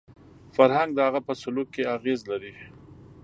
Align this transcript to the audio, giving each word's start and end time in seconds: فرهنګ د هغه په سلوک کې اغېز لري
فرهنګ 0.55 0.89
د 0.93 0.99
هغه 1.07 1.19
په 1.27 1.33
سلوک 1.41 1.67
کې 1.75 1.83
اغېز 1.95 2.19
لري 2.31 2.53